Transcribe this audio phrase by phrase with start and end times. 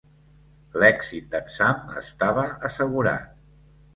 [0.83, 3.29] L'èxit d'en Sam estava assegurat.